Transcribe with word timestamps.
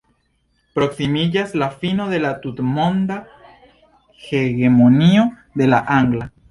Proksimiĝas 0.77 1.53
la 1.63 1.67
fino 1.83 2.09
de 2.15 2.21
la 2.25 2.33
tutmonda 2.47 3.21
hegemonio 4.27 5.33
de 5.63 5.75
la 5.75 5.89
angla. 6.03 6.33